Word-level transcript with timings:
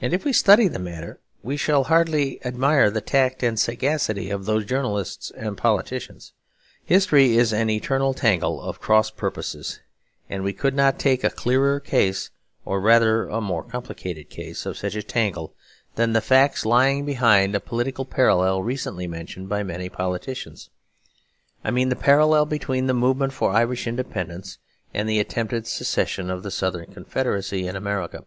And 0.00 0.12
if 0.14 0.24
we 0.24 0.32
study 0.32 0.68
the 0.68 0.78
matter, 0.78 1.18
we 1.42 1.56
shall 1.56 1.82
hardly 1.90 2.38
admire 2.46 2.88
the 2.88 3.00
tact 3.00 3.42
and 3.42 3.58
sagacity 3.58 4.30
of 4.30 4.44
those 4.44 4.64
journalists 4.64 5.32
and 5.32 5.56
politicians. 5.58 6.34
History 6.84 7.36
is 7.36 7.52
an 7.52 7.68
eternal 7.68 8.14
tangle 8.14 8.62
of 8.62 8.80
cross 8.80 9.10
purposes; 9.10 9.80
and 10.28 10.44
we 10.44 10.52
could 10.52 10.76
not 10.76 11.00
take 11.00 11.24
a 11.24 11.30
clearer 11.30 11.80
case, 11.80 12.30
or 12.64 12.80
rather 12.80 13.26
a 13.26 13.40
more 13.40 13.64
complicated 13.64 14.30
case, 14.30 14.66
of 14.66 14.76
such 14.78 14.94
a 14.94 15.02
tangle, 15.02 15.52
than 15.96 16.12
the 16.12 16.20
facts 16.20 16.64
lying 16.64 17.04
behind 17.04 17.56
a 17.56 17.60
political 17.60 18.04
parallel 18.04 18.62
recently 18.62 19.08
mentioned 19.08 19.48
by 19.48 19.64
many 19.64 19.88
politicians. 19.88 20.70
I 21.64 21.72
mean 21.72 21.88
the 21.88 21.96
parallel 21.96 22.46
between 22.46 22.86
the 22.86 22.94
movement 22.94 23.32
for 23.32 23.50
Irish 23.50 23.88
independence 23.88 24.58
and 24.94 25.08
the 25.08 25.18
attempted 25.18 25.66
secession 25.66 26.30
of 26.30 26.44
the 26.44 26.52
Southern 26.52 26.92
Confederacy 26.94 27.66
in 27.66 27.74
America. 27.74 28.24